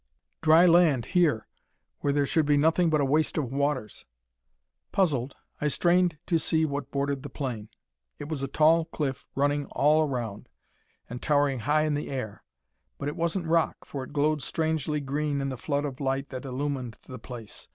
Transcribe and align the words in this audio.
Dry 0.41 0.65
land, 0.65 1.05
here, 1.13 1.47
where 1.99 2.11
there 2.11 2.25
should 2.25 2.47
be 2.47 2.57
nothing 2.57 2.89
but 2.89 3.01
a 3.01 3.05
waste 3.05 3.37
of 3.37 3.51
waters! 3.51 4.03
Puzzled, 4.91 5.35
I 5.61 5.67
strained 5.67 6.17
to 6.25 6.39
see 6.39 6.65
what 6.65 6.89
bordered 6.89 7.21
the 7.21 7.29
plain. 7.29 7.69
It 8.17 8.27
was 8.27 8.41
a 8.41 8.47
tall 8.47 8.85
cliff, 8.85 9.27
running 9.35 9.67
all 9.67 10.01
around, 10.01 10.49
and 11.07 11.21
towering 11.21 11.59
high 11.59 11.83
in 11.83 11.93
the 11.93 12.09
air. 12.09 12.41
But 12.97 13.09
it 13.09 13.15
wasn't 13.15 13.45
rock, 13.45 13.85
for 13.85 14.03
it 14.03 14.11
glowed 14.11 14.41
strangely 14.41 15.01
green 15.01 15.39
in 15.39 15.49
the 15.49 15.55
flood 15.55 15.85
of 15.85 15.99
light 16.01 16.29
that 16.29 16.45
illumined 16.45 16.97
the 17.07 17.19
place. 17.19 17.67